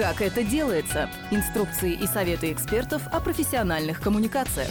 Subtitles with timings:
[0.00, 1.10] Как это делается?
[1.30, 4.70] Инструкции и советы экспертов о профессиональных коммуникациях.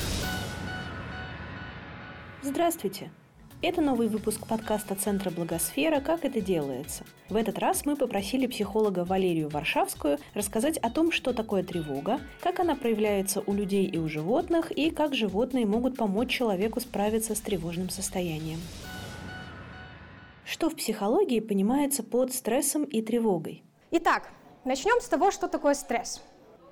[2.42, 3.11] Здравствуйте!
[3.61, 7.05] Это новый выпуск подкаста Центра Благосфера «Как это делается?».
[7.29, 12.59] В этот раз мы попросили психолога Валерию Варшавскую рассказать о том, что такое тревога, как
[12.59, 17.39] она проявляется у людей и у животных, и как животные могут помочь человеку справиться с
[17.39, 18.59] тревожным состоянием.
[20.43, 23.61] Что в психологии понимается под стрессом и тревогой?
[23.91, 24.32] Итак,
[24.65, 26.21] начнем с того, что такое стресс.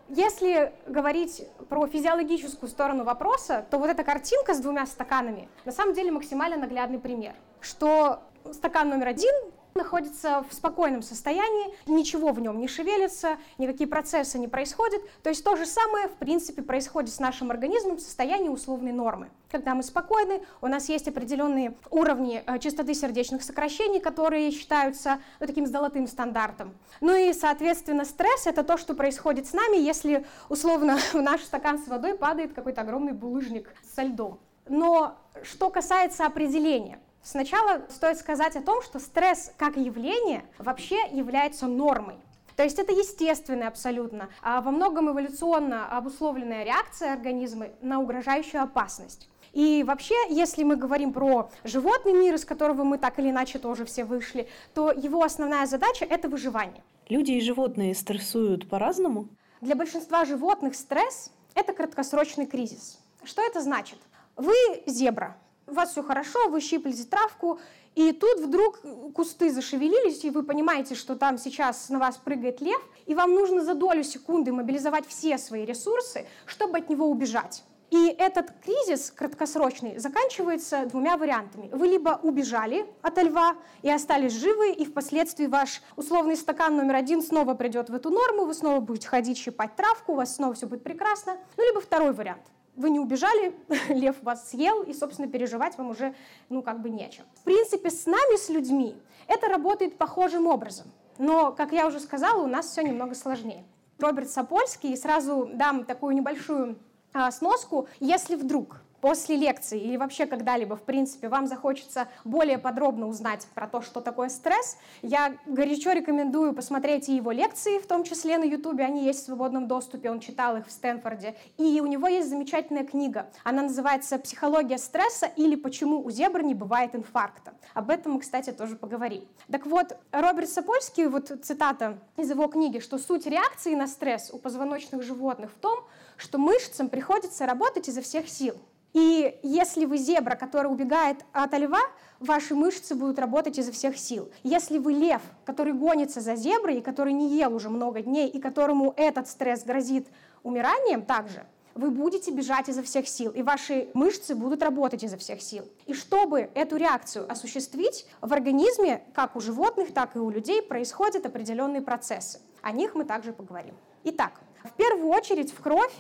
[0.10, 5.94] Если говорить про физиологическую сторону вопроса, то вот эта картинка с двумя стаканами на самом
[5.94, 8.22] деле максимально наглядный пример, что
[8.54, 9.34] стакан номер один
[9.78, 15.02] находится в спокойном состоянии, ничего в нем не шевелится, никакие процессы не происходят.
[15.24, 19.30] То есть то же самое, в принципе, происходит с нашим организмом в состоянии условной нормы.
[19.50, 25.48] Когда мы спокойны, у нас есть определенные уровни э, частоты сердечных сокращений, которые считаются ну,
[25.48, 26.74] таким золотым стандартом.
[27.00, 31.80] Ну и, соответственно, стресс– это то, что происходит с нами, если, условно, в наш стакан
[31.80, 34.40] с водой падает какой-то огромный булыжник со льдом.
[34.68, 41.68] Но что касается определения, Сначала стоит сказать о том, что стресс как явление вообще является
[41.68, 42.16] нормой.
[42.56, 49.28] То есть это естественная абсолютно, а во многом эволюционно обусловленная реакция организма на угрожающую опасность.
[49.52, 53.84] И вообще, если мы говорим про животный мир, из которого мы так или иначе тоже
[53.84, 56.82] все вышли, то его основная задача– это выживание.
[57.10, 59.28] Люди и животные стрессуют по-разному?
[59.60, 63.00] Для большинства животных стресс– это краткосрочный кризис.
[63.26, 64.00] Что это значит?
[64.38, 65.36] Вы зебра,
[65.68, 67.60] у вас все хорошо, вы щиплете травку,
[67.96, 68.80] и тут вдруг
[69.14, 73.64] кусты зашевелились, и вы понимаете, что там сейчас на вас прыгает лев, и вам нужно
[73.64, 77.64] за долю секунды мобилизовать все свои ресурсы, чтобы от него убежать.
[77.90, 81.70] И этот кризис краткосрочный заканчивается двумя вариантами.
[81.72, 87.22] Вы либо убежали от льва и остались живы, и впоследствии ваш условный стакан номер один
[87.22, 90.68] снова придет в эту норму, вы снова будете ходить щипать травку, у вас снова все
[90.68, 91.38] будет прекрасно.
[91.56, 92.44] Ну, либо второй вариант–
[92.78, 93.54] вы не убежали,
[93.90, 96.16] лев вас съел, и, собственно, переживать вам уже,
[96.50, 97.26] ну, как бы нечем.
[97.36, 98.96] В принципе, с нами, с людьми,
[99.28, 100.88] это работает похожим образом.
[101.18, 103.66] Но, как я уже сказала, у нас все немного сложнее.
[104.00, 106.78] Роберт Сапольский, сразу дам такую небольшую
[107.14, 113.08] а, сноску, если вдруг после лекции или вообще когда-либо, в принципе, вам захочется более подробно
[113.08, 118.04] узнать про то, что такое стресс, я горячо рекомендую посмотреть и его лекции, в том
[118.04, 121.36] числе на YouTube, они есть в свободном доступе, он читал их в Стэнфорде.
[121.58, 126.54] И у него есть замечательная книга, она называется «Психология стресса» или «Почему у зебр не
[126.54, 127.54] бывает инфаркта».
[127.74, 129.28] Об этом мы, кстати, тоже поговорим.
[129.52, 134.38] Так вот, Роберт Сапольский, вот цитата из его книги, что суть реакции на стресс у
[134.38, 135.80] позвоночных животных в том,
[136.18, 138.56] что мышцам приходится работать изо всех сил.
[138.98, 141.82] И если вы зебра, которая убегает от льва,
[142.20, 144.32] ваши мышцы будут работать изо всех сил.
[144.42, 148.42] Если вы лев, который гонится за зеброй, и который не ел уже много дней, и
[148.42, 150.08] которому этот стресс грозит
[150.42, 151.46] умиранием также,
[151.76, 155.66] вы будете бежать изо всех сил, и ваши мышцы будут работать изо всех сил.
[155.86, 161.24] И чтобы эту реакцию осуществить, в организме, как у животных, так и у людей, происходят
[161.24, 162.40] определенные процессы.
[162.64, 163.76] О них мы также поговорим.
[164.06, 165.94] Итак, в первую очередь в кровь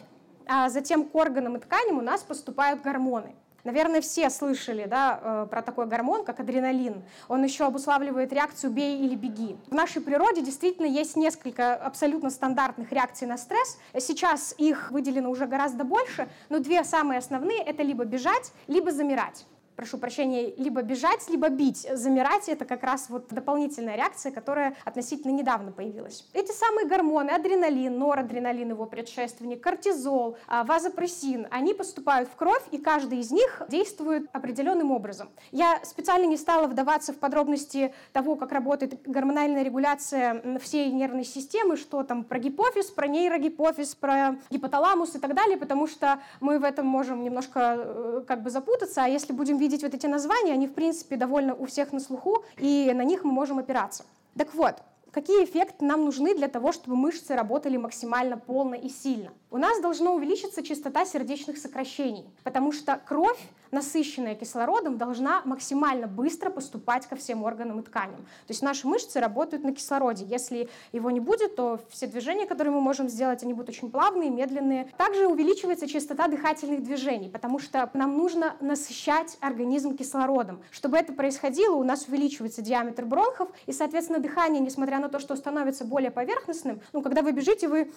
[0.48, 3.36] а затем к органам и тканям у нас поступают гормоны.
[3.68, 7.04] Наверное, все слышали да, э, про такой гормон, как адреналин.
[7.28, 9.58] Он еще обуславливает реакцию «бей или беги».
[9.68, 13.78] В нашей природе действительно есть несколько абсолютно стандартных реакций на стресс.
[14.00, 19.46] Сейчас их выделено уже гораздо больше, но две самые основные— это либо бежать, либо замирать
[19.78, 21.88] прошу прощения, либо бежать, либо бить.
[21.94, 26.26] Замирать— это как раз вот дополнительная реакция, которая относительно недавно появилась.
[26.34, 32.80] Эти самые гормоны, адреналин, норадреналин, его предшественник, кортизол, а, вазопрессин, они поступают в кровь, и
[32.80, 35.30] каждый из них действует определенным образом.
[35.52, 41.78] Я специально не стала вдаваться в подробности того, как работает гормональная регуляция всей нервной системы,
[41.78, 46.64] что там про гипофиз, про нейрогипофиз, про гипоталамус и так далее, потому что мы в
[46.64, 50.54] этом можем немножко э, как бы запутаться, а если будем видеть видеть вот эти названия,
[50.54, 54.06] они, в принципе, довольно у всех на слуху, и на них мы можем опираться.
[54.38, 54.76] Так вот,
[55.18, 59.32] какие эффекты нам нужны для того, чтобы мышцы работали максимально полно и сильно?
[59.50, 63.40] У нас должна увеличиться частота сердечных сокращений, потому что кровь
[63.72, 68.18] насыщенная кислородом, должна максимально быстро поступать ко всем органам и тканям.
[68.18, 70.26] То есть наши мышцы работают на кислороде.
[70.26, 74.30] Если его не будет, то все движения, которые мы можем сделать, они будут очень плавные,
[74.30, 74.92] медленные.
[74.98, 80.62] Также увеличивается частота дыхательных движений, потому что нам нужно насыщать организм кислородом.
[80.72, 85.36] Чтобы это происходило, у нас увеличивается диаметр бронхов, и, соответственно, дыхание, несмотря на то, что
[85.36, 87.92] становится более поверхностным, ну, когда вы бежите, вы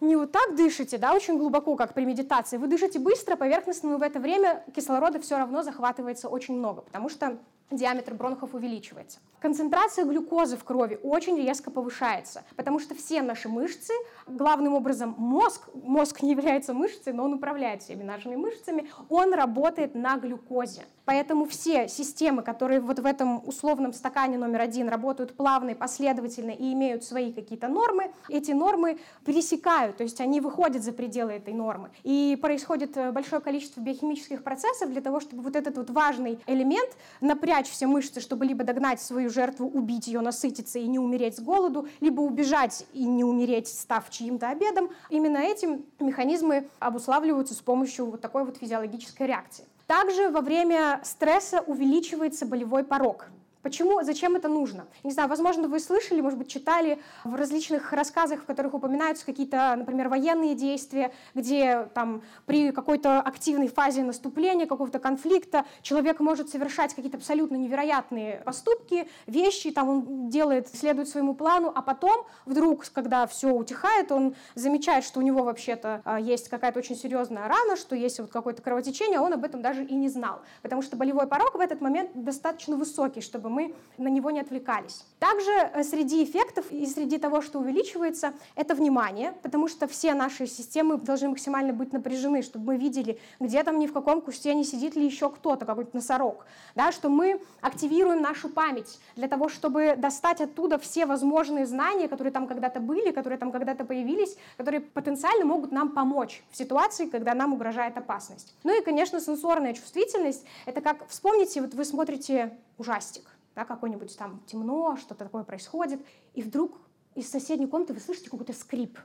[0.00, 2.56] не вот так дышите, да, очень глубоко, как при медитации.
[2.56, 7.08] Вы дышите быстро, поверхностно, но в это время кислорода все равно захватывается очень много, потому
[7.08, 7.38] что
[7.76, 9.20] диаметр бронхов увеличивается.
[9.40, 13.92] Концентрация глюкозы в крови очень резко повышается, потому что все наши мышцы,
[14.26, 19.94] главным образом мозг, мозг не является мышцей, но он управляет всеми нашими мышцами, он работает
[19.94, 20.84] на глюкозе.
[21.04, 26.50] Поэтому все системы, которые вот в этом условном стакане номер один работают плавно и последовательно
[26.50, 31.52] и имеют свои какие-то нормы, эти нормы пересекают, то есть они выходят за пределы этой
[31.52, 31.90] нормы.
[32.04, 36.90] И происходит э, большое количество биохимических процессов для того, чтобы вот этот вот важный элемент
[37.20, 41.40] напрячь все мышцы, чтобы либо догнать свою жертву, убить ее, насытиться и не умереть с
[41.40, 44.90] голоду, либо убежать и не умереть, став чьим-то обедом.
[45.10, 49.64] Именно этим механизмы обуславливаются с помощью вот такой вот физиологической реакции.
[49.86, 53.28] Также во время стресса увеличивается болевой порог.
[53.64, 54.86] Почему, зачем это нужно?
[55.04, 59.74] Не знаю, возможно, вы слышали, может быть, читали в различных рассказах, в которых упоминаются какие-то,
[59.74, 66.92] например, военные действия, где там при какой-то активной фазе наступления, какого-то конфликта человек может совершать
[66.92, 73.26] какие-то абсолютно невероятные поступки, вещи, там он делает, следует своему плану, а потом вдруг, когда
[73.26, 77.96] все утихает, он замечает, что у него вообще-то а, есть какая-то очень серьезная рана, что
[77.96, 81.26] есть вот какое-то кровотечение, а он об этом даже и не знал, потому что болевой
[81.26, 85.04] порог в этот момент достаточно высокий, чтобы мы на него не отвлекались.
[85.18, 90.46] Также э, среди эффектов и среди того, что увеличивается, это внимание, потому что все наши
[90.46, 94.64] системы должны максимально быть напряжены, чтобы мы видели, где там ни в каком кусте не
[94.64, 99.94] сидит ли еще кто-то, какой-то носорог, да, что мы активируем нашу память для того, чтобы
[99.96, 105.44] достать оттуда все возможные знания, которые там когда-то были, которые там когда-то появились, которые потенциально
[105.44, 108.54] могут нам помочь в ситуации, когда нам угрожает опасность.
[108.64, 113.24] Ну и, конечно, сенсорная чувствительность— это как, вспомните, вот вы смотрите ужастик,
[113.54, 116.04] да, какой-нибудь там темно, что-то такое происходит,
[116.34, 116.78] и вдруг
[117.14, 118.98] из соседней комнаты вы слышите какой-то скрип.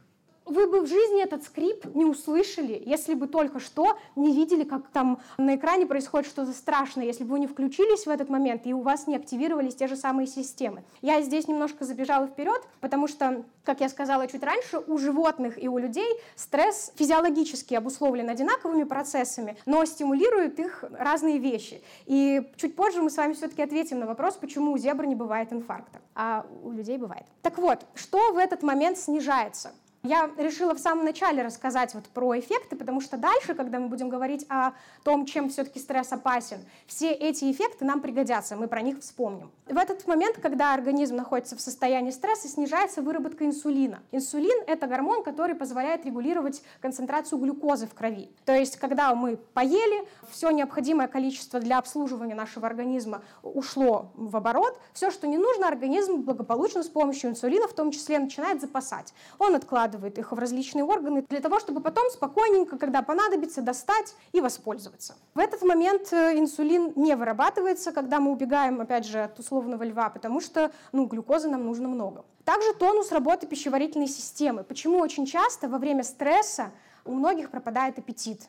[0.49, 4.87] Вы бы в жизни этот скрип не услышали, если бы только что не видели, как
[4.89, 8.73] там на экране происходит что-то страшное, если бы вы не включились в этот момент и
[8.73, 10.83] у вас не активировались те же самые системы.
[11.01, 15.67] Я здесь немножко забежала вперед, потому что, как я сказала чуть раньше, у животных и
[15.67, 21.83] у людей стресс физиологически обусловлен одинаковыми процессами, но стимулирует их разные вещи.
[22.07, 25.53] И чуть позже мы с вами все-таки ответим на вопрос, почему у зебр не бывает
[25.53, 27.25] инфаркта, а у людей бывает.
[27.43, 29.73] Так вот, что в этот момент снижается?
[30.03, 34.07] Я решила в самом начале рассказать вот про эффекты, потому что дальше, когда мы будем
[34.07, 34.71] говорить о
[35.03, 39.51] том, чем все-таки стресс опасен, все эти эффекты нам пригодятся, мы про них вспомним.
[39.67, 43.99] В этот момент, когда организм находится в состоянии стресса, снижается выработка инсулина.
[44.13, 48.31] Инсулин— это гормон, который позволяет регулировать концентрацию глюкозы в крови.
[48.45, 54.79] То есть, когда мы поели, все необходимое количество для обслуживания нашего организма ушло в оборот,
[54.93, 59.13] все, что не нужно, организм благополучно с помощью инсулина в том числе начинает запасать.
[59.39, 64.15] Он откладывает вкладывает их в различные органы для того, чтобы потом спокойненько, когда понадобится, достать
[64.33, 65.15] и воспользоваться.
[65.33, 70.09] В этот момент э, инсулин не вырабатывается, когда мы убегаем, опять же, от условного льва,
[70.09, 72.23] потому что ну, глюкозы нам нужно много.
[72.45, 74.63] Также тонус работы пищеварительной системы.
[74.63, 76.71] Почему очень часто во время стресса
[77.05, 78.41] у многих пропадает аппетит?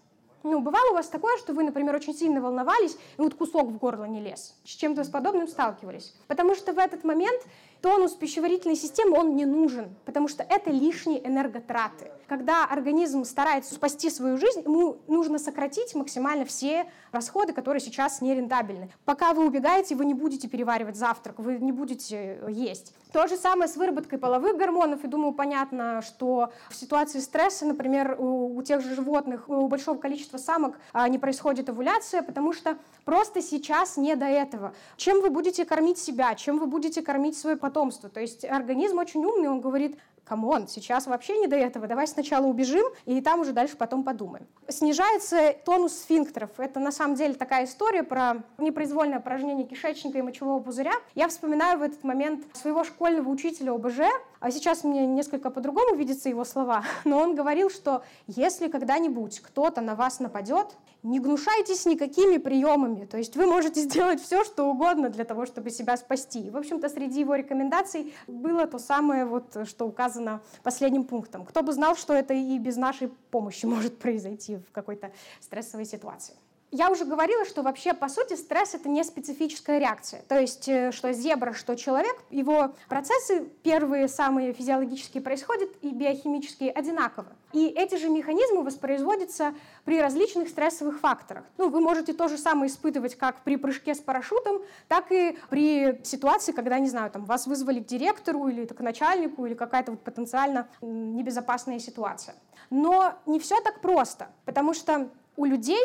[0.42, 3.78] Ну, бывало у вас такое, что вы, например, очень сильно волновались, и вот кусок в
[3.78, 4.54] горло не лез.
[4.64, 6.14] С чем-то с подобным сталкивались.
[6.28, 7.42] Потому что в этот момент
[7.80, 12.10] тонус пищеварительной системы, он не нужен, потому что это лишние энерготраты.
[12.26, 18.90] Когда организм старается спасти свою жизнь, ему нужно сократить максимально все расходы, которые сейчас нерентабельны.
[19.04, 22.94] Пока вы убегаете, вы не будете переваривать завтрак, вы не будете есть.
[23.12, 28.14] То же самое с выработкой половых гормонов, и думаю, понятно, что в ситуации стресса, например,
[28.18, 32.78] у, у тех же животных, у большого количества самок а, не происходит овуляция, потому что
[33.04, 34.72] просто сейчас не до этого.
[34.96, 38.08] Чем вы будете кормить себя, чем вы будете кормить свое потомство?
[38.08, 42.06] То есть организм очень умный, он говорит, come on, сейчас вообще не до этого, давай
[42.06, 44.46] сначала убежим, и там уже дальше потом подумаем.
[44.68, 46.50] Снижается тонус сфинктеров.
[46.58, 50.92] Это на самом деле такая история про непроизвольное опорожнение кишечника и мочевого пузыря.
[51.14, 54.00] Я вспоминаю в этот момент своего школьного учителя ОБЖ,
[54.40, 59.80] а сейчас мне несколько по-другому видятся его слова, но он говорил, что если когда-нибудь кто-то
[59.82, 65.10] на вас нападет, не гнушайтесь никакими приемами, то есть вы можете сделать все, что угодно
[65.10, 66.40] для того, чтобы себя спасти.
[66.40, 71.44] И, в общем-то, среди его рекомендаций было то самое, вот, что указано последним пунктом.
[71.44, 76.34] Кто бы знал, что это и без нашей помощи может произойти в какой-то стрессовой ситуации.
[76.72, 80.22] Я уже говорила, что вообще, по сути, стресс— это не специфическая реакция.
[80.28, 86.70] То есть, э, что зебра, что человек, его процессы, первые самые физиологические, происходят и биохимические
[86.70, 87.26] одинаково.
[87.52, 89.52] И эти же механизмы воспроизводятся
[89.84, 91.44] при различных стрессовых факторах.
[91.58, 96.00] Ну, вы можете то же самое испытывать как при прыжке с парашютом, так и при
[96.04, 100.04] ситуации, когда, не знаю, там, вас вызвали к директору или к начальнику, или какая-то вот
[100.04, 102.36] потенциально небезопасная ситуация.
[102.70, 105.82] Но не все так просто, потому что у людей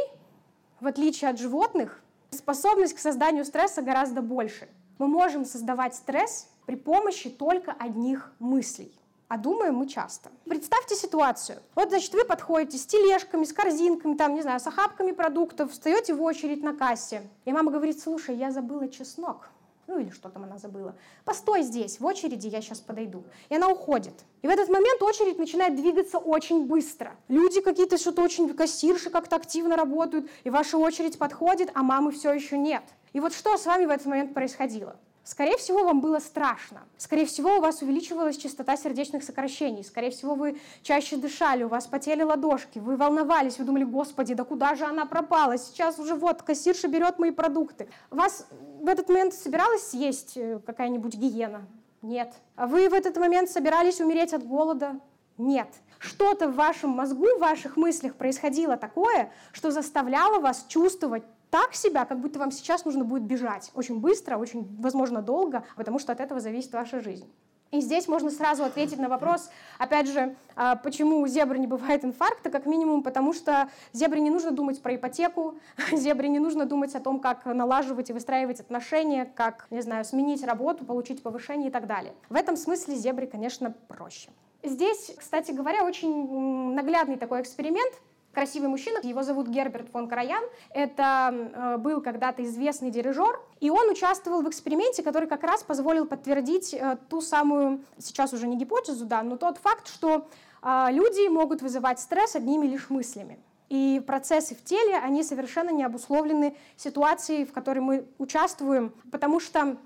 [0.80, 2.02] в отличие от животных,
[2.32, 4.68] способность к созданию стресса гораздо больше.
[4.98, 8.92] Мы можем создавать стресс при помощи только одних мыслей.
[9.28, 10.30] А думаем мы часто.
[10.46, 11.60] Представьте ситуацию.
[11.74, 16.14] Вот, значит, вы подходите с тележками, с корзинками, там, не знаю, с охапками продуктов, встаете
[16.14, 17.24] в очередь на кассе.
[17.44, 19.50] И мама говорит, слушай, я забыла чеснок.
[19.88, 20.96] Ну или что там она забыла.
[21.26, 23.24] Постой здесь, в очереди, я сейчас подойду.
[23.50, 24.14] И она уходит.
[24.42, 27.16] И в этот момент очередь начинает двигаться очень быстро.
[27.28, 32.34] Люди какие-то что-то очень, кассирши как-то активно работают, и ваша очередь подходит, а мамы все
[32.34, 32.84] еще нет.
[33.14, 34.98] И вот что с вами в этот момент происходило?
[35.26, 36.84] Скорее всего, вам было страшно.
[36.98, 39.84] Скорее всего, у вас увеличивалась частота сердечных сокращений.
[39.84, 44.44] Скорее всего, вы чаще дышали, у вас потели ладошки, вы волновались, вы думали, господи, да
[44.44, 45.58] куда же она пропала?
[45.58, 47.90] Сейчас уже вот кассирша берет мои продукты.
[48.12, 48.46] Вас
[48.80, 51.66] в этот момент собиралась съесть э, какая-нибудь гиена?
[52.04, 52.32] Нет.
[52.56, 55.00] А вы в этот момент собирались умереть от голода?
[55.40, 55.70] Нет.
[55.98, 61.24] Что-то в вашем мозгу, в ваших мыслях происходило такое, что заставляло вас чувствовать
[61.56, 66.00] так себя, как будто вам сейчас нужно будет бежать очень быстро, очень, возможно, долго, потому
[66.00, 67.32] что от этого зависит ваша жизнь.
[67.72, 72.04] И здесь можно сразу ответить на вопрос, опять же, а, почему у зебры не бывает
[72.04, 75.56] инфаркта, как минимум потому, что зебре не нужно думать про ипотеку,
[75.94, 80.44] зебре не нужно думать о том, как налаживать и выстраивать отношения, как, не знаю, сменить
[80.44, 82.16] работу, получить повышение и так далее.
[82.28, 84.28] В этом смысле зебре, конечно, проще.
[84.62, 87.94] Здесь, кстати говоря, очень наглядный такой эксперимент,
[88.36, 90.44] красивый мужчина, его зовут Герберт фон Караян.
[90.70, 96.06] Это э, был когда-то известный дирижер, и он участвовал в эксперименте, который как раз позволил
[96.06, 100.28] подтвердить э, ту самую, сейчас уже не гипотезу, да, но тот факт, что
[100.62, 103.40] э, люди могут вызывать стресс одними лишь мыслями.
[103.70, 109.78] И процессы в теле, они совершенно не обусловлены ситуацией, в которой мы участвуем, потому что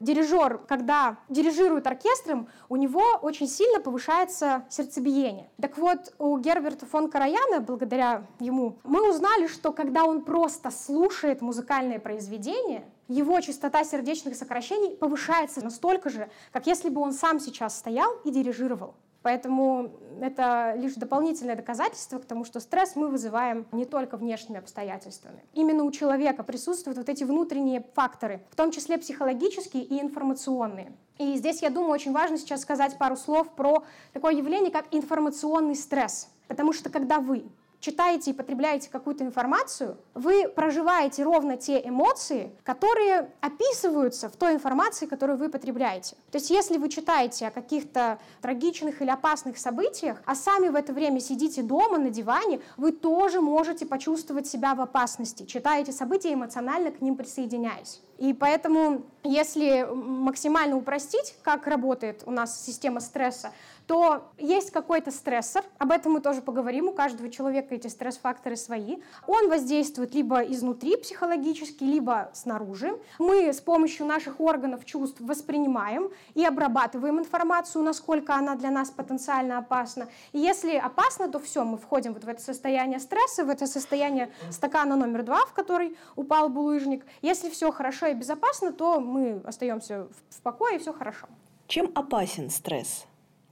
[0.00, 5.50] дирижер, когда дирижирует оркестром, у него очень сильно повышается сердцебиение.
[5.60, 11.40] Так вот, у Герберта фон Караяна, благодаря ему, мы узнали, что когда он просто слушает
[11.40, 17.76] музыкальное произведение, его частота сердечных сокращений повышается настолько же, как если бы он сам сейчас
[17.78, 18.94] стоял и дирижировал.
[19.24, 19.90] Поэтому
[20.20, 25.42] это лишь дополнительное доказательство к тому, что стресс мы вызываем не только внешними обстоятельствами.
[25.54, 30.92] Именно у человека присутствуют вот эти внутренние факторы, в том числе психологические и информационные.
[31.16, 35.74] И здесь, я думаю, очень важно сейчас сказать пару слов про такое явление, как информационный
[35.74, 36.28] стресс.
[36.46, 37.46] Потому что когда вы
[37.84, 45.06] читаете и потребляете какую-то информацию, вы проживаете ровно те эмоции, которые описываются в той информации,
[45.06, 46.16] которую вы потребляете.
[46.30, 50.92] То есть если вы читаете о каких-то трагичных или опасных событиях, а сами в это
[50.94, 56.32] время сидите дома на диване, вы тоже можете почувствовать себя в опасности, читая эти события
[56.32, 58.00] эмоционально к ним присоединяясь.
[58.18, 63.52] И поэтому, если максимально упростить, как работает у нас система стресса,
[63.86, 68.96] то есть какой-то стрессор, об этом мы тоже поговорим, у каждого человека эти стресс-факторы свои.
[69.26, 72.98] Он воздействует либо изнутри психологически, либо снаружи.
[73.18, 79.58] Мы с помощью наших органов чувств воспринимаем и обрабатываем информацию, насколько она для нас потенциально
[79.58, 80.08] опасна.
[80.32, 84.32] И если опасно, то все, мы входим вот в это состояние стресса, в это состояние
[84.50, 87.04] стакана номер два, в который упал булыжник.
[87.20, 91.26] Если все хорошо и безопасно, то мы остаемся в покое и все хорошо.
[91.66, 93.06] Чем опасен стресс?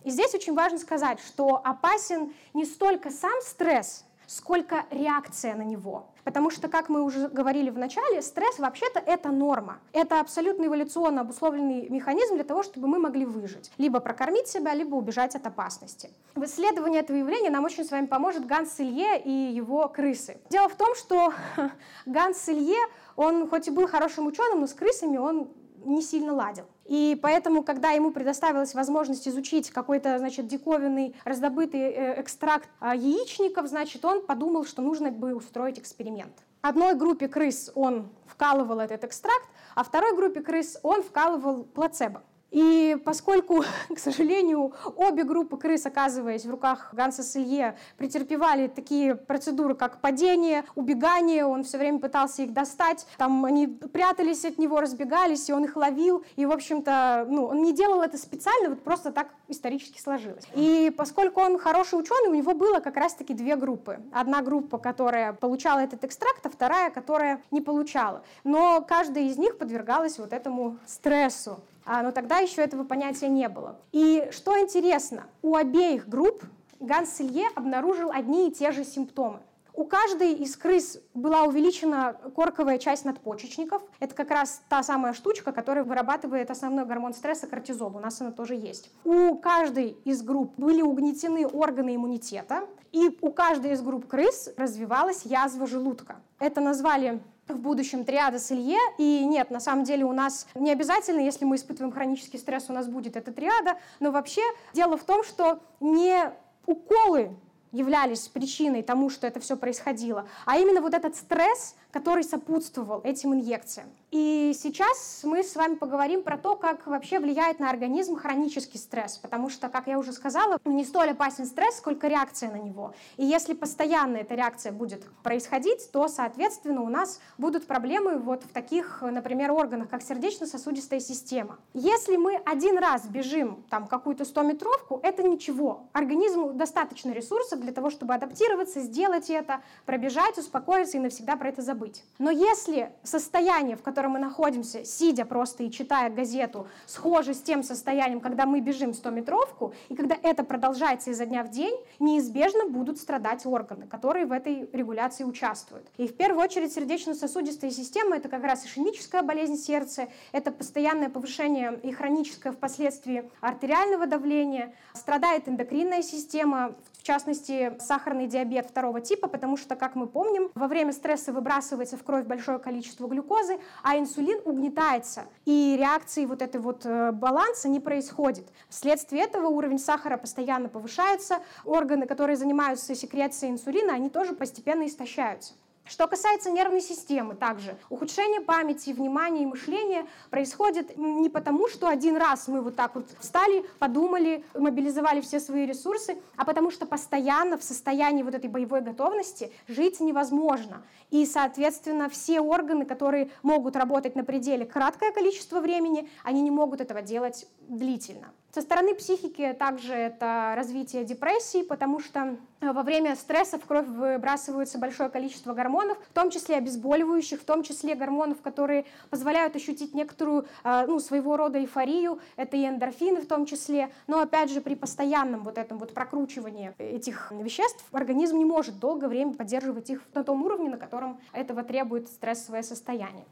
[0.04, 6.06] И здесь очень важно сказать, что опасен не столько сам стресс, сколько реакция на него.
[6.24, 9.78] Потому что, как мы уже говорили в начале, стресс вообще-то это норма.
[9.92, 13.72] Это абсолютно эволюционно обусловленный механизм для того, чтобы мы могли выжить.
[13.78, 16.10] Либо прокормить себя, либо убежать от опасности.
[16.34, 20.38] В исследовании этого явления нам очень с вами поможет Ганс Илье и его крысы.
[20.48, 21.32] Дело в том, что
[22.06, 22.78] Ганс Илье,
[23.16, 25.50] он хоть и был хорошим ученым, но с крысами он
[25.84, 26.64] не сильно ладил.
[26.84, 33.66] И поэтому, когда ему предоставилась возможность изучить какой-то, значит, диковинный, раздобытый э, экстракт а, яичников,
[33.68, 36.32] значит, он подумал, что нужно бы устроить эксперимент.
[36.60, 42.22] Одной группе крыс он вкалывал этот экстракт, а второй группе крыс он вкалывал плацебо.
[42.52, 49.74] И поскольку, к сожалению, обе группы крыс, оказываясь в руках Ганса Селье, претерпевали такие процедуры,
[49.74, 55.48] как падение, убегание, он все время пытался их достать, там они прятались от него, разбегались,
[55.48, 59.10] и он их ловил, и, в общем-то, ну, он не делал это специально, вот просто
[59.12, 60.44] так исторически сложилось.
[60.54, 64.00] И поскольку он хороший ученый, у него было как раз-таки две группы.
[64.12, 68.22] Одна группа, которая получала этот экстракт, а вторая, которая не получала.
[68.44, 71.58] Но каждая из них подвергалась вот этому стрессу.
[71.84, 73.80] А, но тогда еще этого понятия не было.
[73.92, 76.44] И что интересно, у обеих групп
[76.80, 79.40] Ганс Илье обнаружил одни и те же симптомы.
[79.74, 83.82] У каждой из крыс была увеличена корковая часть надпочечников.
[84.00, 87.96] Это как раз та самая штучка, которая вырабатывает основной гормон стресса кортизол.
[87.96, 88.90] У нас она тоже есть.
[89.04, 92.66] У каждой из групп были угнетены органы иммунитета.
[92.92, 96.20] И у каждой из групп крыс развивалась язва желудка.
[96.38, 98.78] Это назвали в будущем триада с Илье.
[98.98, 102.72] И нет, на самом деле у нас не обязательно, если мы испытываем хронический стресс, у
[102.72, 103.78] нас будет эта триада.
[104.00, 106.30] Но вообще дело в том, что не
[106.66, 107.36] уколы
[107.72, 113.34] являлись причиной тому, что это все происходило, а именно вот этот стресс, который сопутствовал этим
[113.34, 113.88] инъекциям.
[114.10, 119.16] И сейчас мы с вами поговорим про то, как вообще влияет на организм хронический стресс,
[119.16, 122.92] потому что, как я уже сказала, не столь опасен стресс, сколько реакция на него.
[123.16, 128.48] И если постоянно эта реакция будет происходить, то, соответственно, у нас будут проблемы вот в
[128.48, 131.58] таких, например, органах, как сердечно-сосудистая система.
[131.72, 135.88] Если мы один раз бежим там какую-то 100-метровку, это ничего.
[135.92, 141.62] Организму достаточно ресурсов для того, чтобы адаптироваться, сделать это, пробежать, успокоиться и навсегда про это
[141.62, 141.81] забыть.
[142.18, 147.62] Но если состояние, в котором мы находимся, сидя просто и читая газету, схоже с тем
[147.62, 152.98] состоянием, когда мы бежим 100-метровку, и когда это продолжается изо дня в день, неизбежно будут
[152.98, 155.86] страдать органы, которые в этой регуляции участвуют.
[155.96, 161.80] И в первую очередь сердечно-сосудистая система— это как раз ишемическая болезнь сердца, это постоянное повышение
[161.82, 169.56] и хроническое впоследствии артериального давления, страдает эндокринная система, в частности, сахарный диабет второго типа, потому
[169.56, 174.40] что, как мы помним, во время стресса выбрасывается в кровь большое количество глюкозы, а инсулин
[174.44, 178.46] угнетается, и реакции вот этой вот э, баланса не происходит.
[178.68, 185.54] Вследствие этого уровень сахара постоянно повышается, органы, которые занимаются секрецией инсулина, они тоже постепенно истощаются.
[185.84, 192.16] Что касается нервной системы, также ухудшение памяти, внимания и мышления происходит не потому, что один
[192.16, 197.58] раз мы вот так вот встали, подумали, мобилизовали все свои ресурсы, а потому что постоянно
[197.58, 200.82] в состоянии вот этой боевой готовности жить невозможно.
[201.10, 206.80] И, соответственно, все органы, которые могут работать на пределе краткое количество времени, они не могут
[206.80, 208.32] этого делать длительно.
[208.54, 213.86] Со стороны психики также это развитие депрессии, потому что э, во время стресса в кровь
[213.86, 219.94] выбрасывается большое количество гормонов, в том числе обезболивающих, в том числе гормонов, которые позволяют ощутить
[219.94, 224.60] некоторую э, ну, своего рода эйфорию, это и эндорфины в том числе, но опять же
[224.60, 230.02] при постоянном вот этом вот прокручивании этих веществ организм не может долгое время поддерживать их
[230.12, 233.24] на том уровне, на котором этого требует стрессовое состояние.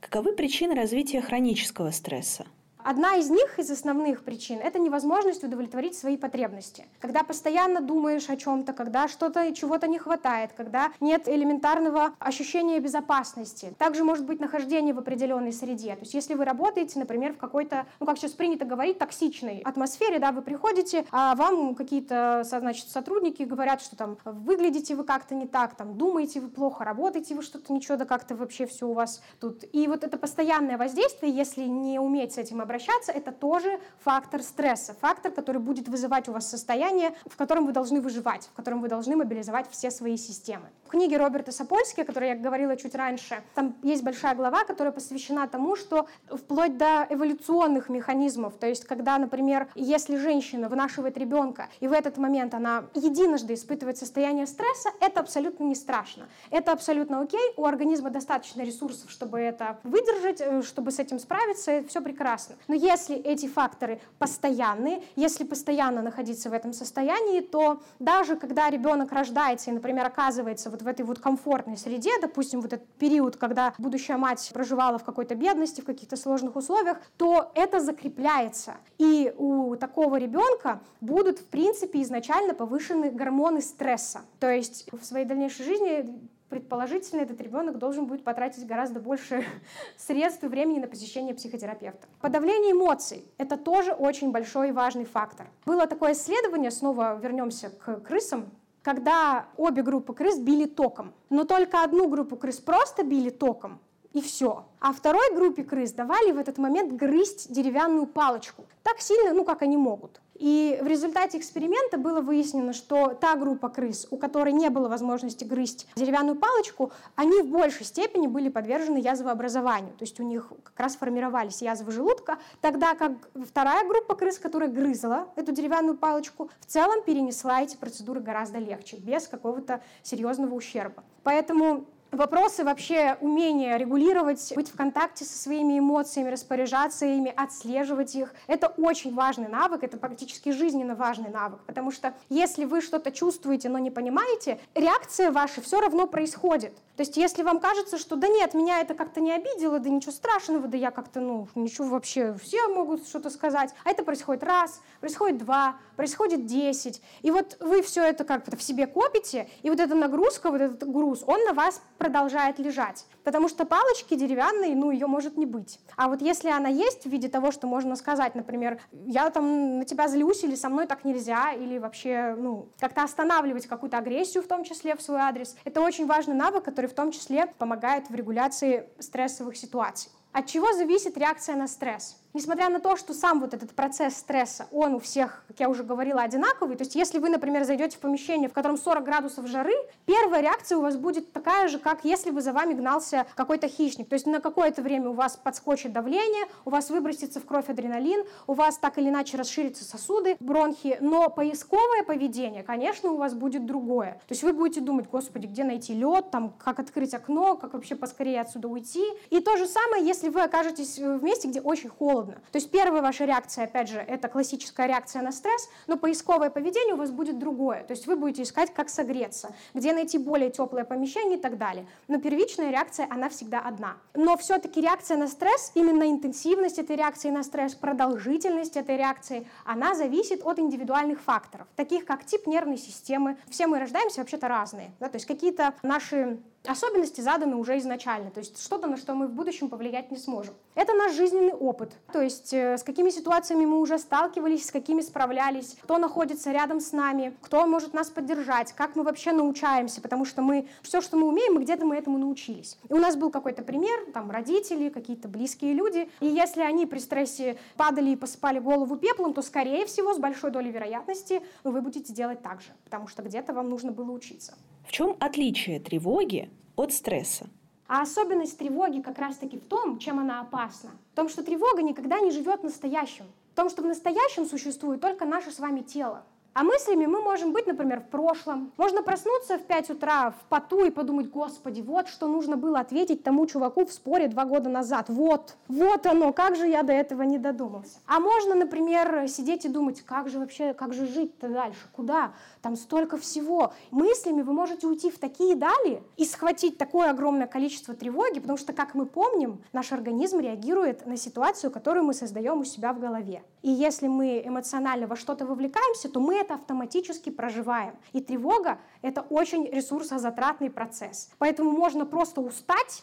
[0.00, 2.44] Каковы причины развития хронического стресса?
[2.84, 6.84] Одна из них, из основных причин, это невозможность удовлетворить свои потребности.
[7.00, 13.74] Когда постоянно думаешь о чем-то, когда что-то, чего-то не хватает, когда нет элементарного ощущения безопасности.
[13.78, 15.94] Также может быть нахождение в определенной среде.
[15.94, 20.18] То есть если вы работаете, например, в какой-то, ну как сейчас принято говорить, токсичной атмосфере,
[20.18, 25.46] да, вы приходите, а вам какие-то, значит, сотрудники говорят, что там выглядите вы как-то не
[25.46, 29.22] так, там думаете вы плохо, работаете вы что-то ничего, да как-то вообще все у вас
[29.40, 29.64] тут.
[29.72, 34.42] И вот это постоянное воздействие, если не уметь с этим обращаться, обращаться, это тоже фактор
[34.42, 38.80] стресса, фактор, который будет вызывать у вас состояние, в котором вы должны выживать, в котором
[38.80, 40.66] вы должны мобилизовать все свои системы.
[40.94, 45.48] Книге Роберта Сапольски, о которой я говорила чуть раньше, там есть большая глава, которая посвящена
[45.48, 51.88] тому, что вплоть до эволюционных механизмов, то есть когда, например, если женщина вынашивает ребенка, и
[51.88, 56.28] в этот момент она единожды испытывает состояние стресса, это абсолютно не страшно.
[56.52, 61.82] Это абсолютно окей, у организма достаточно ресурсов, чтобы это выдержать, э, чтобы с этим справиться,
[61.88, 62.54] все прекрасно.
[62.68, 69.10] Но если эти факторы постоянные, если постоянно находиться в этом состоянии, то даже когда ребенок
[69.10, 73.74] рождается и, например, оказывается вот в этой вот комфортной среде, допустим, вот этот период, когда
[73.78, 78.74] будущая мать проживала в какой-то бедности, в каких-то сложных условиях, то это закрепляется.
[78.98, 84.20] И у такого ребенка будут, в принципе, изначально повышены гормоны стресса.
[84.38, 89.44] То есть в своей дальнейшей жизни предположительно, этот ребенок должен будет потратить гораздо больше
[89.96, 92.06] средств и времени на посещение психотерапевта.
[92.20, 95.46] Подавление эмоций– это тоже очень большой и важный фактор.
[95.66, 98.50] Было такое исследование, снова вернемся к крысам,
[98.84, 101.14] когда обе группы крыс били током.
[101.30, 103.80] Но только одну группу крыс просто били током,
[104.12, 104.66] и все.
[104.78, 108.66] А второй группе крыс давали в этот момент грызть деревянную палочку.
[108.82, 110.20] Так сильно, ну как они могут.
[110.34, 115.44] И в результате эксперимента было выяснено, что та группа крыс, у которой не было возможности
[115.44, 119.92] грызть деревянную палочку, они в большей степени были подвержены язвообразованию.
[119.92, 123.12] То есть у них как раз формировались язвы желудка, тогда как
[123.46, 128.96] вторая группа крыс, которая грызла эту деревянную палочку, в целом перенесла эти процедуры гораздо легче,
[128.96, 131.04] без какого-то серьезного ущерба.
[131.22, 138.34] Поэтому вопросы вообще умения регулировать, быть в контакте со своими эмоциями, распоряжаться ими, отслеживать их.
[138.46, 143.68] Это очень важный навык, это практически жизненно важный навык, потому что если вы что-то чувствуете,
[143.68, 146.74] но не понимаете, реакция ваша все равно происходит.
[146.96, 150.12] То есть если вам кажется, что да нет, меня это как-то не обидело, да ничего
[150.12, 154.80] страшного, да я как-то, ну, ничего вообще, все могут что-то сказать, а это происходит раз,
[155.00, 157.02] происходит два, происходит 10.
[157.22, 160.88] И вот вы все это как-то в себе копите, и вот эта нагрузка, вот этот
[160.88, 163.06] груз, он на вас продолжает лежать.
[163.24, 165.80] Потому что палочки деревянные, ну, ее может не быть.
[165.96, 169.84] А вот если она есть в виде того, что можно сказать, например, я там на
[169.84, 174.46] тебя злюсь, или со мной так нельзя, или вообще, ну, как-то останавливать какую-то агрессию в
[174.46, 178.14] том числе в свой адрес, это очень важный навык, который в том числе помогает в
[178.14, 180.10] регуляции стрессовых ситуаций.
[180.32, 182.16] От чего зависит реакция на стресс?
[182.34, 185.84] Несмотря на то, что сам вот этот процесс стресса, он у всех, как я уже
[185.84, 189.74] говорила, одинаковый, то есть если вы, например, зайдете в помещение, в котором 40 градусов жары,
[190.04, 194.08] первая реакция у вас будет такая же, как если бы за вами гнался какой-то хищник.
[194.08, 198.24] То есть на какое-то время у вас подскочит давление, у вас выбросится в кровь адреналин,
[198.46, 203.64] у вас так или иначе расширятся сосуды, бронхи, но поисковое поведение, конечно, у вас будет
[203.64, 204.20] другое.
[204.26, 207.94] То есть вы будете думать, господи, где найти лед, там, как открыть окно, как вообще
[207.94, 209.04] поскорее отсюда уйти.
[209.30, 212.42] И то же самое, если вы окажетесь в месте, где очень холодно, холодно.
[212.52, 216.94] То есть первая ваша реакция, опять же, это классическая реакция на стресс, но поисковое поведение
[216.94, 217.84] у вас будет другое.
[217.84, 221.86] То есть вы будете искать, как согреться, где найти более теплое помещение и так далее.
[222.08, 223.96] Но первичная реакция, она всегда одна.
[224.14, 229.94] Но все-таки реакция на стресс, именно интенсивность этой реакции на стресс, продолжительность этой реакции, она
[229.94, 233.36] зависит от индивидуальных факторов, таких как тип нервной системы.
[233.48, 234.92] Все мы рождаемся вообще-то разные.
[235.00, 235.08] Да?
[235.08, 239.32] То есть какие-то наши Особенности заданы уже изначально, то есть что-то, на что мы в
[239.32, 240.54] будущем повлиять не сможем.
[240.74, 245.02] Это наш жизненный опыт, то есть э, с какими ситуациями мы уже сталкивались, с какими
[245.02, 250.24] справлялись, кто находится рядом с нами, кто может нас поддержать, как мы вообще научаемся, потому
[250.24, 252.78] что мы все, что мы умеем, мы где-то мы этому научились.
[252.88, 256.98] И у нас был какой-то пример, там родители, какие-то близкие люди, и если они при
[256.98, 262.14] стрессе падали и посыпали голову пеплом, то, скорее всего, с большой долей вероятности вы будете
[262.14, 264.54] делать так же, потому что где-то вам нужно было учиться.
[264.86, 267.48] В чем отличие тревоги от стресса?
[267.86, 270.90] А особенность тревоги как раз-таки в том, чем она опасна.
[271.12, 273.26] В том, что тревога никогда не живет настоящим.
[273.52, 276.24] В том, что в настоящем существует только наше с вами тело.
[276.54, 278.72] А мыслями мы можем быть, например, в прошлом.
[278.76, 283.24] Можно проснуться в 5 утра в поту и подумать, господи, вот что нужно было ответить
[283.24, 285.06] тому чуваку в споре два года назад.
[285.08, 287.98] Вот, вот оно, как же я до этого не додумался.
[288.06, 292.34] А можно, например, сидеть и думать, как же вообще, как же жить-то дальше, куда?
[292.62, 293.72] Там столько всего.
[293.90, 298.72] Мыслями вы можете уйти в такие дали и схватить такое огромное количество тревоги, потому что,
[298.72, 303.42] как мы помним, наш организм реагирует на ситуацию, которую мы создаем у себя в голове.
[303.64, 307.94] И если мы эмоционально во что-то вовлекаемся, то мы это автоматически проживаем.
[308.12, 311.30] И тревога— это очень ресурсозатратный процесс.
[311.38, 313.02] Поэтому можно просто устать,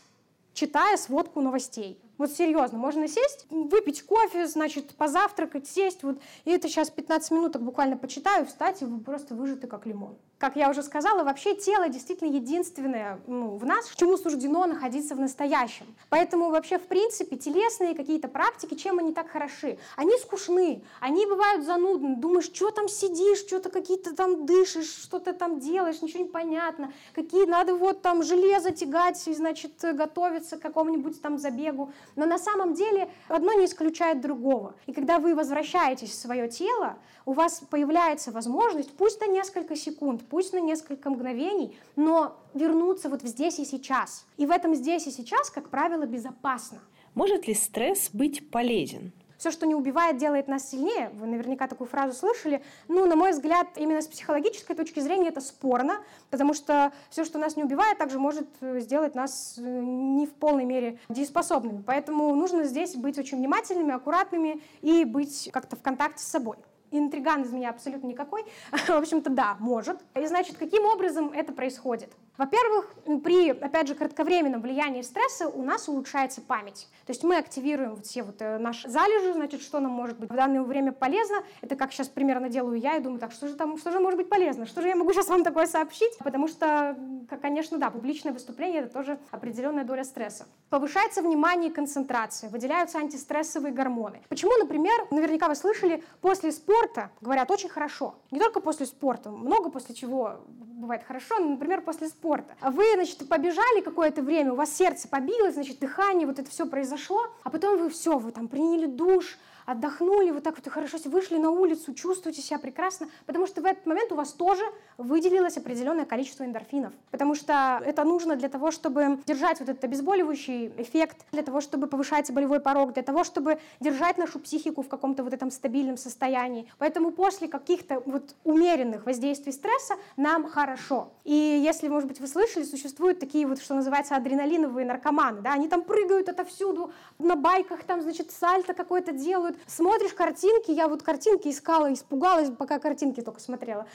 [0.53, 1.99] читая сводку новостей.
[2.19, 7.63] Вот серьезно, можно сесть, выпить кофе, значит, позавтракать, сесть, вот, и это сейчас 15 минуток
[7.63, 10.15] буквально почитаю, встать, и вы просто выжаты как лимон.
[10.41, 15.19] Как я уже сказала, вообще тело действительно единственное ну, в нас, чему суждено находиться в
[15.19, 15.85] настоящем.
[16.09, 19.77] Поэтому вообще, в принципе, телесные какие-то практики, чем они так хороши?
[19.95, 22.15] Они скучны, они бывают занудны.
[22.15, 26.91] Думаешь, что там сидишь, что-то какие-то там дышишь, что-то там делаешь, ничего не понятно.
[27.13, 31.91] Какие надо вот там железо тягать, и, значит, готовиться к какому-нибудь там забегу.
[32.15, 34.73] Но на самом деле одно не исключает другого.
[34.87, 40.21] И когда вы возвращаетесь в свое тело, у вас появляется возможность, пусть на несколько секунд,
[40.29, 44.25] пусть на несколько мгновений, но вернуться вот в здесь и сейчас.
[44.37, 46.79] И в этом здесь и сейчас, как правило, безопасно.
[47.13, 49.11] Может ли стресс быть полезен?
[49.41, 51.09] все, что не убивает, делает нас сильнее.
[51.15, 52.61] Вы наверняка такую фразу слышали.
[52.87, 55.97] Ну, на мой взгляд, именно с психологической точки зрения это спорно,
[56.29, 60.33] потому что все, что нас не убивает, также может э, сделать нас э, не в
[60.33, 61.81] полной мере дееспособными.
[61.83, 66.57] Поэтому нужно здесь быть очень внимательными, аккуратными и быть как-то в контакте с собой
[66.91, 68.45] интриган из меня абсолютно никакой.
[68.71, 69.99] В общем-то, да, может.
[70.15, 72.13] И значит, каким образом это происходит?
[72.37, 76.87] Во-первых, при, опять же, кратковременном влиянии стресса у нас улучшается память.
[77.05, 80.29] То есть мы активируем вот все вот э, наши залежи, значит, что нам может быть
[80.29, 81.43] в данное время полезно.
[81.61, 84.17] Это как сейчас примерно делаю я и думаю, так, что же там, что же может
[84.17, 84.65] быть полезно?
[84.65, 86.17] Что же я могу сейчас вам такое сообщить?
[86.19, 86.97] Потому что,
[87.41, 90.45] конечно, да, публичное выступление— это тоже определенная доля стресса.
[90.69, 94.21] Повышается внимание и концентрация, выделяются антистрессовые гормоны.
[94.29, 98.15] Почему, например, наверняка вы слышали, после спорта, говорят, очень хорошо.
[98.31, 102.20] Не только после спорта, много после чего бывает хорошо, но, например, после спорта.
[102.61, 107.27] Вы, значит, побежали какое-то время, у вас сердце побилось, значит, дыхание, вот это все произошло,
[107.43, 109.37] а потом вы все, вы там приняли душ,
[109.71, 113.85] отдохнули, вот так вот хорошо вышли на улицу, чувствуете себя прекрасно, потому что в этот
[113.85, 114.63] момент у вас тоже
[114.97, 120.67] выделилось определенное количество эндорфинов, потому что это нужно для того, чтобы держать вот этот обезболивающий
[120.77, 125.23] эффект, для того, чтобы повышать болевой порог, для того, чтобы держать нашу психику в каком-то
[125.23, 126.71] вот этом стабильном состоянии.
[126.77, 131.11] Поэтому после каких-то вот умеренных воздействий стресса нам хорошо.
[131.23, 135.67] И если, может быть, вы слышали, существуют такие вот, что называется, адреналиновые наркоманы, да, они
[135.67, 141.47] там прыгают отовсюду, на байках там, значит, сальто какое-то делают, смотришь картинки, я вот картинки
[141.49, 143.87] искала, испугалась, пока картинки только смотрела.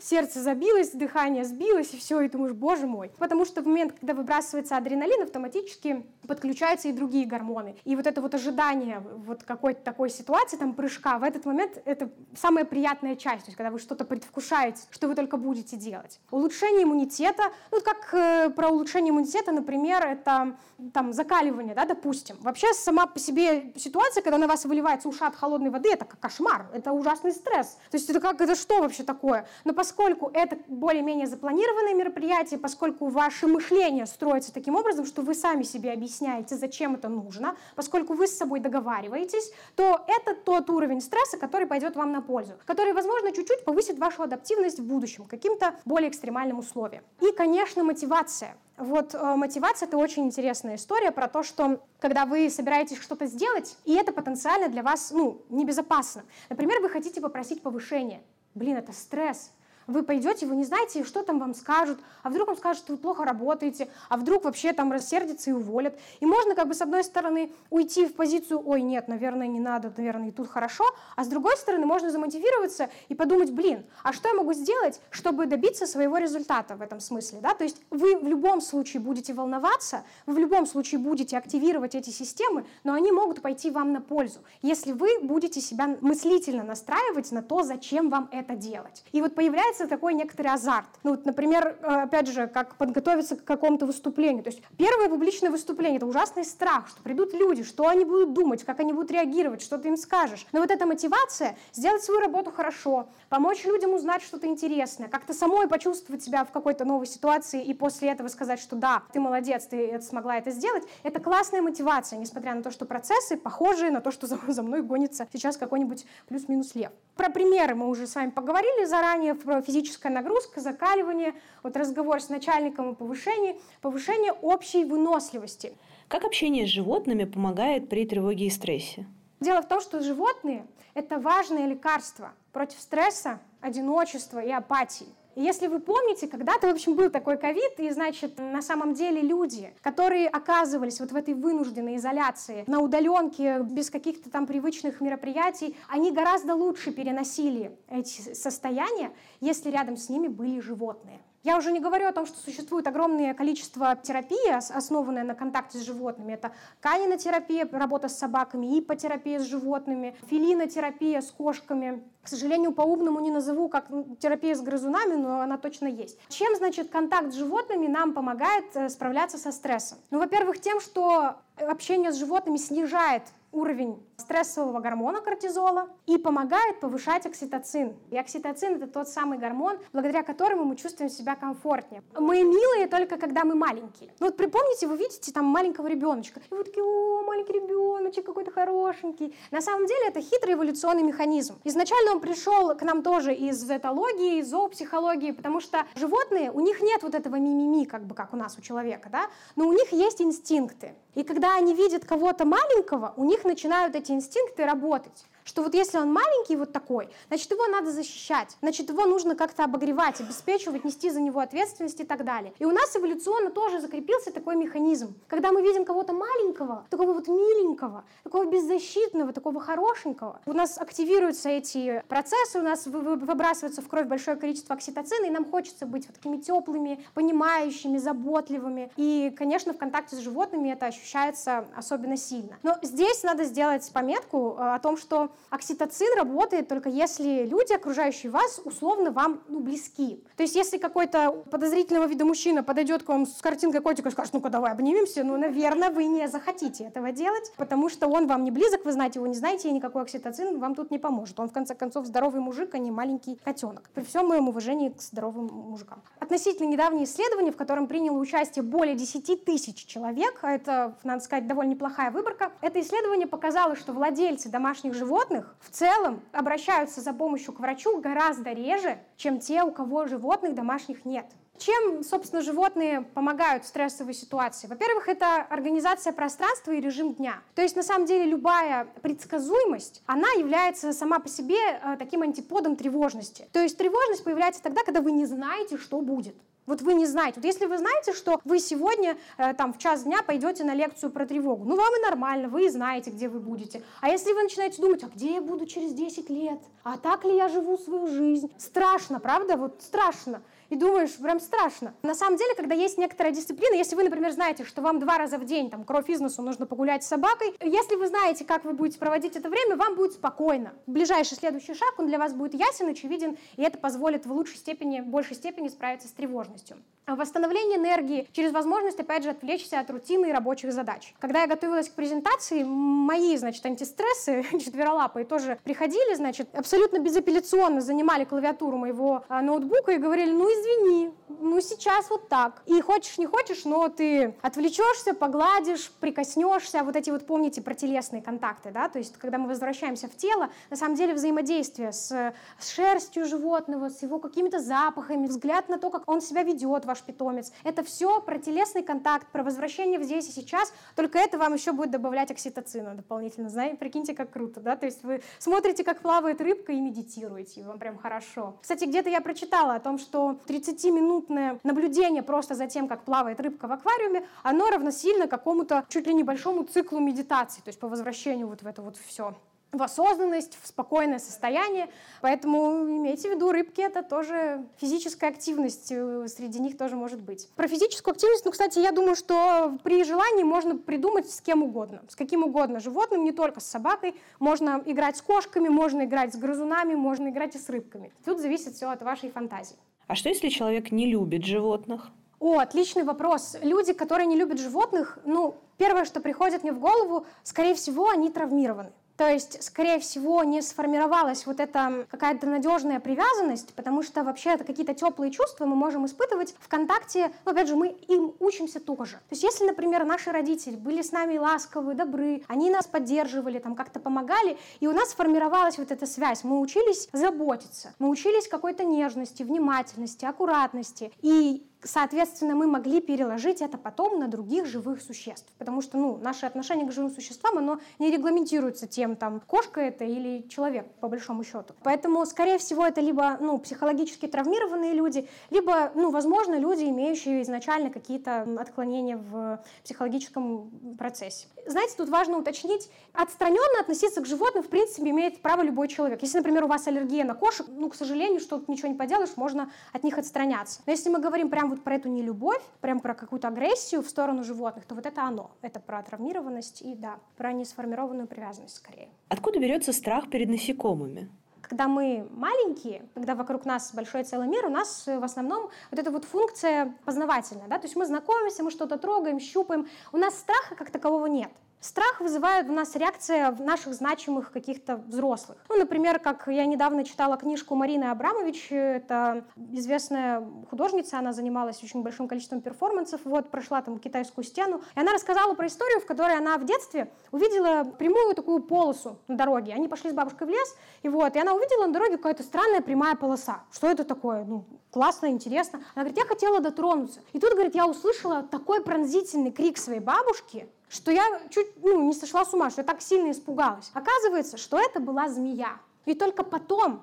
[0.00, 3.12] Сердце забилось, дыхание сбилось, и все, и думаешь, боже мой.
[3.18, 7.76] Потому что в момент, когда выбрасывается адреналин, автоматически подключаются и другие гормоны.
[7.84, 12.10] И вот это вот ожидание вот какой-то такой ситуации, там, прыжка, в этот момент это
[12.36, 16.20] самая приятная часть, то есть когда вы что-то предвкушаете, что вы только будете делать.
[16.30, 20.56] Улучшение иммунитета, ну, как э, про улучшение иммунитета, например, это
[20.92, 22.36] там закаливание, да, допустим.
[22.40, 26.92] Вообще сама по себе ситуация, когда на вас выливается ушат холодной воды, это кошмар, это
[26.92, 27.78] ужасный стресс.
[27.90, 29.46] То есть это как, это что вообще такое?
[29.64, 35.62] Но поскольку это более-менее запланированное мероприятие, поскольку ваше мышление строится таким образом, что вы сами
[35.62, 41.38] себе объясняете, зачем это нужно, поскольку вы с собой договариваетесь, то это тот уровень стресса,
[41.38, 46.10] который пойдет вам на пользу, который, возможно, чуть-чуть повысит вашу адаптивность в будущем, каким-то более
[46.10, 47.04] экстремальным условиям.
[47.20, 48.56] И, конечно, мотивация.
[48.80, 53.76] Вот э, мотивация— это очень интересная история про то, что когда вы собираетесь что-то сделать,
[53.84, 56.24] и это потенциально для вас ну, небезопасно.
[56.48, 58.22] Например, вы хотите попросить повышение.
[58.54, 59.52] Блин, это стресс,
[59.90, 62.98] вы пойдете, вы не знаете, что там вам скажут, а вдруг вам скажут, что вы
[62.98, 65.98] плохо работаете, а вдруг вообще там рассердятся и уволят.
[66.20, 69.92] И можно как бы с одной стороны уйти в позицию, ой, нет, наверное, не надо,
[69.96, 70.84] наверное, и тут хорошо,
[71.16, 75.46] а с другой стороны можно замотивироваться и подумать, блин, а что я могу сделать, чтобы
[75.46, 77.54] добиться своего результата в этом смысле, да?
[77.54, 82.10] То есть вы в любом случае будете волноваться, вы в любом случае будете активировать эти
[82.10, 87.42] системы, но они могут пойти вам на пользу, если вы будете себя мыслительно настраивать на
[87.42, 89.04] то, зачем вам это делать.
[89.12, 90.88] И вот появляется появляется такой некоторый азарт.
[91.02, 94.42] Ну, вот, например, э, опять же, как подготовиться к какому-то выступлению.
[94.42, 98.64] То есть первое публичное выступление— это ужасный страх, что придут люди, что они будут думать,
[98.64, 100.46] как они будут реагировать, что ты им скажешь.
[100.52, 105.68] Но вот эта мотивация— сделать свою работу хорошо, помочь людям узнать что-то интересное, как-то самой
[105.68, 110.00] почувствовать себя в какой-то новой ситуации и после этого сказать, что да, ты молодец, ты
[110.02, 114.26] смогла это сделать, это классная мотивация, несмотря на то, что процессы похожие на то, что
[114.26, 116.90] за мной гонится сейчас какой-нибудь плюс-минус лев.
[117.16, 122.28] Про примеры мы уже с вами поговорили заранее, про физическая нагрузка, закаливание, вот разговор с
[122.28, 125.74] начальником о повышении, повышение общей выносливости.
[126.08, 129.06] Как общение с животными помогает при тревоге и стрессе?
[129.38, 135.06] Дело в том, что животные– это важное лекарство против стресса, одиночества и апатии.
[135.40, 139.72] Если вы помните, когда-то, в общем, был такой ковид, и, значит, на самом деле люди,
[139.80, 146.12] которые оказывались вот в этой вынужденной изоляции, на удаленке, без каких-то там привычных мероприятий, они
[146.12, 151.20] гораздо лучше переносили эти состояния, если рядом с ними были животные.
[151.42, 155.82] Я уже не говорю о том, что существует огромное количество терапии, основанной на контакте с
[155.82, 156.34] животными.
[156.34, 162.04] Это канинотерапия, работа с собаками, ипотерапия с животными, филинотерапия с кошками.
[162.22, 163.86] К сожалению, по-умному не назову, как
[164.18, 166.18] терапия с грызунами, но она точно есть.
[166.28, 169.98] Чем, значит, контакт с животными нам помогает э, справляться со стрессом?
[170.10, 177.26] Ну, во-первых, тем, что общение с животными снижает уровень стрессового гормона кортизола и помогает повышать
[177.26, 177.96] окситоцин.
[178.10, 182.02] И окситоцин— это тот самый гормон, благодаря которому мы чувствуем себя комфортнее.
[182.16, 184.12] Мы милые только когда мы маленькие.
[184.20, 188.50] Ну вот припомните, вы видите там маленького ребеночка, и вы такие, о, маленький ребеночек какой-то
[188.50, 189.34] хорошенький.
[189.50, 191.58] На самом деле это хитрый эволюционный механизм.
[191.64, 196.80] Изначально он пришел к нам тоже из этологии, из зоопсихологии, потому что животные, у них
[196.80, 199.92] нет вот этого мимими, как бы как у нас, у человека, да, но у них
[199.92, 200.94] есть инстинкты.
[201.14, 205.98] И когда они видят кого-то маленького, у них начинают эти инстинкты работать что вот если
[205.98, 211.10] он маленький вот такой, значит, его надо защищать, значит, его нужно как-то обогревать, обеспечивать, нести
[211.10, 212.52] за него ответственность и так далее.
[212.58, 215.14] И у нас эволюционно тоже закрепился такой механизм.
[215.28, 221.48] Когда мы видим кого-то маленького, такого вот миленького, такого беззащитного, такого хорошенького, у нас активируются
[221.48, 226.16] эти процессы, у нас выбрасывается в кровь большое количество окситоцина, и нам хочется быть вот
[226.16, 228.90] такими теплыми, понимающими, заботливыми.
[228.96, 232.58] И, конечно, в контакте с животными это ощущается особенно сильно.
[232.62, 238.30] Но здесь надо сделать пометку э, о том, что окситоцин работает только если люди, окружающие
[238.30, 240.24] вас, условно вам ну, близки.
[240.36, 244.32] То есть если какой-то подозрительного вида мужчина подойдет к вам с картинкой котика и скажет,
[244.32, 248.50] ну-ка давай обнимемся, ну, наверное, вы не захотите этого делать, потому что он вам не
[248.50, 251.38] близок, вы знаете его не знаете, и никакой окситоцин вам тут не поможет.
[251.40, 253.90] Он, в конце концов, здоровый мужик, а не маленький котенок.
[253.94, 256.02] При всем моем уважении к здоровым мужикам.
[256.18, 261.46] Относительно недавнее исследование, в котором приняло участие более 10 тысяч человек, а это, надо сказать,
[261.46, 267.12] довольно неплохая выборка, это исследование показало, что владельцы домашних животных животных в целом обращаются за
[267.12, 271.26] помощью к врачу гораздо реже, чем те, у кого животных домашних нет.
[271.58, 274.66] Чем, собственно, животные помогают в стрессовой ситуации?
[274.66, 277.42] Во-первых, это организация пространства и режим дня.
[277.54, 282.76] То есть, на самом деле, любая предсказуемость, она является сама по себе э, таким антиподом
[282.76, 283.46] тревожности.
[283.52, 286.34] То есть тревожность появляется тогда, когда вы не знаете, что будет.
[286.70, 287.40] Вот вы не знаете.
[287.40, 291.10] Вот если вы знаете, что вы сегодня э, там в час дня пойдете на лекцию
[291.10, 293.82] про тревогу, ну вам и нормально, вы знаете, где вы будете.
[294.00, 296.60] А если вы начинаете думать, а где я буду через 10 лет?
[296.84, 298.52] А так ли я живу свою жизнь?
[298.56, 299.56] Страшно, правда?
[299.56, 301.94] Вот страшно и думаешь, прям страшно.
[302.02, 305.36] На самом деле, когда есть некоторая дисциплина, если вы, например, знаете, что вам два раза
[305.36, 308.72] в день, там, кровь из носу, нужно погулять с собакой, если вы знаете, как вы
[308.72, 310.72] будете проводить это время, вам будет спокойно.
[310.86, 315.00] Ближайший следующий шаг, он для вас будет ясен, очевиден, и это позволит в лучшей степени,
[315.00, 316.76] в большей степени справиться с тревожностью.
[317.16, 321.14] Восстановление энергии через возможность, опять же, отвлечься от рутины и рабочих задач.
[321.18, 328.24] Когда я готовилась к презентации, мои, значит, антистрессы четверолапые тоже приходили, значит, абсолютно безапелляционно занимали
[328.24, 332.62] клавиатуру моего а, ноутбука и говорили, ну, извини, ну, сейчас вот так.
[332.66, 336.82] И хочешь, не хочешь, но ты отвлечешься, погладишь, прикоснешься.
[336.82, 340.50] Вот эти вот, помните, про телесные контакты, да, то есть, когда мы возвращаемся в тело,
[340.70, 345.90] на самом деле взаимодействие с, с шерстью животного, с его какими-то запахами, взгляд на то,
[345.90, 347.52] как он себя ведет, ваш питомец.
[347.64, 351.72] Это все про телесный контакт, про возвращение в здесь и сейчас, только это вам еще
[351.72, 353.48] будет добавлять окситоцина дополнительно.
[353.48, 354.76] Знаете, прикиньте, как круто, да?
[354.76, 358.56] То есть вы смотрите, как плавает рыбка и медитируете, и вам прям хорошо.
[358.60, 363.66] Кстати, где-то я прочитала о том, что 30-минутное наблюдение просто за тем, как плавает рыбка
[363.66, 368.62] в аквариуме, оно равносильно какому-то чуть ли небольшому циклу медитации, то есть по возвращению вот
[368.62, 369.34] в это вот все
[369.72, 371.88] в осознанность, в спокойное состояние.
[372.20, 377.48] Поэтому имейте в виду, рыбки— это тоже физическая активность, э, среди них тоже может быть.
[377.56, 382.02] Про физическую активность, ну, кстати, я думаю, что при желании можно придумать с кем угодно,
[382.08, 384.14] с каким угодно животным, не только с собакой.
[384.38, 388.12] Можно играть с кошками, можно играть с грызунами, можно играть и с рыбками.
[388.24, 389.76] Тут зависит все от вашей фантазии.
[390.06, 392.10] А что, если человек не любит животных?
[392.40, 393.56] О, отличный вопрос.
[393.62, 398.30] Люди, которые не любят животных, ну, первое, что приходит мне в голову, скорее всего, они
[398.30, 398.92] травмированы.
[399.20, 404.64] То есть, скорее всего, не сформировалась вот эта какая-то надежная привязанность, потому что вообще это
[404.64, 409.16] какие-то теплые чувства мы можем испытывать в контакте, но опять же, мы им учимся тоже.
[409.16, 413.74] То есть, если, например, наши родители были с нами ласковы, добры, они нас поддерживали, там
[413.74, 418.84] как-то помогали, и у нас сформировалась вот эта связь, мы учились заботиться, мы учились какой-то
[418.84, 425.80] нежности, внимательности, аккуратности, и Соответственно, мы могли переложить это потом на других живых существ, потому
[425.80, 430.46] что ну, наше отношение к живым существам, оно не регламентируется тем, там, кошка это или
[430.48, 431.74] человек, по большому счету.
[431.82, 437.90] Поэтому, скорее всего, это либо ну, психологически травмированные люди, либо, ну, возможно, люди, имеющие изначально
[437.90, 441.46] какие-то отклонения в психологическом процессе.
[441.66, 446.20] Знаете, тут важно уточнить, отстраненно относиться к животным, в принципе, имеет право любой человек.
[446.22, 449.36] Если, например, у вас аллергия на кошек, ну, к сожалению, что тут ничего не поделаешь,
[449.36, 450.80] можно от них отстраняться.
[450.86, 454.44] Но если мы говорим прям вот про эту нелюбовь, прям про какую-то агрессию в сторону
[454.44, 455.50] животных, то вот это оно.
[455.62, 459.08] Это про травмированность и, да, про несформированную привязанность скорее.
[459.28, 461.28] Откуда берется страх перед насекомыми?
[461.70, 466.10] когда мы маленькие, когда вокруг нас большой целый мир, у нас в основном вот эта
[466.10, 470.74] вот функция познавательная, да, то есть мы знакомимся, мы что-то трогаем, щупаем, у нас страха
[470.74, 471.52] как такового нет.
[471.80, 475.56] Страх вызывает у нас реакция в наших значимых каких-то взрослых.
[475.70, 482.02] Ну, например, как я недавно читала книжку Марины Абрамович, это известная художница, она занималась очень
[482.02, 486.36] большим количеством перформансов, вот, прошла там китайскую стену, и она рассказала про историю, в которой
[486.36, 489.72] она в детстве увидела прямую такую полосу на дороге.
[489.72, 492.82] Они пошли с бабушкой в лес, и вот, и она увидела на дороге какая-то странная
[492.82, 493.62] прямая полоса.
[493.72, 494.44] Что это такое?
[494.44, 495.78] Ну, классно, интересно.
[495.94, 497.20] Она говорит, я хотела дотронуться.
[497.32, 502.12] И тут, говорит, я услышала такой пронзительный крик своей бабушки, что я чуть ну, не
[502.12, 503.90] сошла с ума, что я так сильно испугалась.
[503.94, 505.78] Оказывается, что это была змея.
[506.04, 507.02] И только потом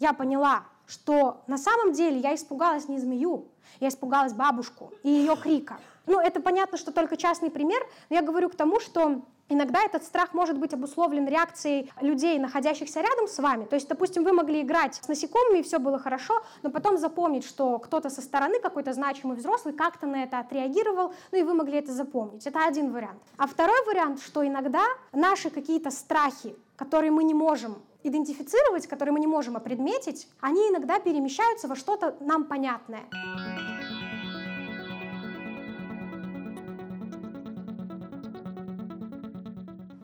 [0.00, 3.48] я поняла, что на самом деле я испугалась не змею,
[3.78, 5.78] я испугалась бабушку и ее крика.
[6.06, 10.04] Ну, это понятно, что только частный пример, но я говорю к тому, что Иногда этот
[10.04, 13.64] страх может быть обусловлен реакцией людей, находящихся рядом с вами.
[13.64, 17.44] То есть, допустим, вы могли играть с насекомыми, и все было хорошо, но потом запомнить,
[17.44, 21.78] что кто-то со стороны, какой-то значимый взрослый, как-то на это отреагировал, ну и вы могли
[21.78, 22.46] это запомнить.
[22.46, 23.20] Это один вариант.
[23.36, 29.20] А второй вариант, что иногда наши какие-то страхи, которые мы не можем идентифицировать, которые мы
[29.20, 33.04] не можем опредметить, они иногда перемещаются во что-то нам понятное.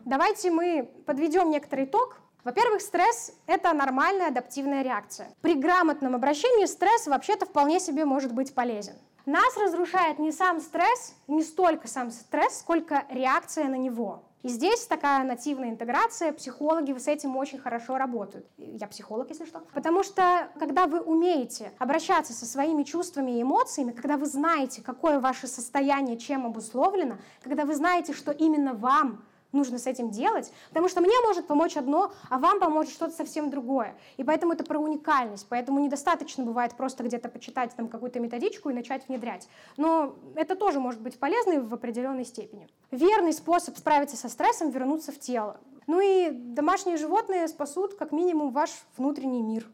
[0.05, 2.21] Давайте мы подведем некоторый итог.
[2.43, 5.33] Во-первых, стресс– это нормальная адаптивная реакция.
[5.41, 8.93] При грамотном обращении стресс вообще-то вполне себе может быть полезен.
[9.25, 14.21] Нас разрушает не сам стресс, не столько сам стресс, сколько реакция на него.
[14.43, 18.45] И здесь такая нативная интеграция, психологи с этим очень хорошо работают.
[18.57, 19.63] Я психолог, если что.
[19.73, 25.19] Потому что, когда вы умеете обращаться со своими чувствами и эмоциями, когда вы знаете, какое
[25.19, 29.25] ваше состояние чем обусловлено, когда вы знаете, что именно вам
[29.55, 33.49] нужно с этим делать, потому что мне может помочь одно, а вам поможет что-то совсем
[33.49, 33.95] другое.
[34.17, 38.73] И поэтому это про уникальность, поэтому недостаточно бывает просто где-то почитать там какую-то методичку и
[38.73, 39.47] начать внедрять.
[39.77, 42.67] Но это тоже может быть полезно в определенной степени.
[42.91, 45.57] Верный способ справиться со стрессом– вернуться в тело.
[45.87, 49.65] Ну и домашние животные спасут как минимум ваш внутренний мир.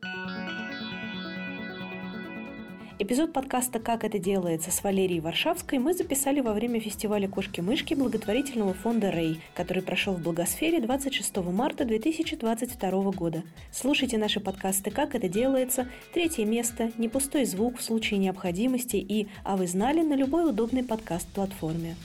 [3.03, 8.75] Эпизод подкаста «Как это делается» с Валерией Варшавской мы записали во время фестиваля «Кошки-мышки» благотворительного
[8.75, 13.41] фонда «Рэй», который прошел в Благосфере 26 марта 2022 года.
[13.71, 19.27] Слушайте наши подкасты «Как это делается», «Третье место», «Не пустой звук» в случае необходимости и
[19.43, 21.95] «А вы знали» на любой удобной подкаст-платформе.